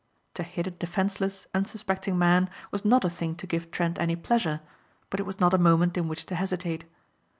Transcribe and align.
To 0.33 0.41
hit 0.41 0.65
a 0.65 0.71
defenceless, 0.71 1.45
unsuspecting 1.53 2.17
man 2.17 2.49
was 2.71 2.83
not 2.83 3.05
a 3.05 3.07
thing 3.11 3.35
to 3.35 3.45
give 3.45 3.69
Trent 3.69 3.99
any 3.99 4.15
pleasure, 4.15 4.61
but 5.11 5.19
it 5.19 5.27
was 5.27 5.39
not 5.39 5.53
a 5.53 5.59
moment 5.59 5.95
in 5.95 6.07
which 6.07 6.25
to 6.25 6.33
hesitate. 6.35 6.85